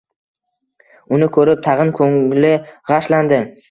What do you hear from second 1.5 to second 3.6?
tag`in ko`ngli g`ashlandi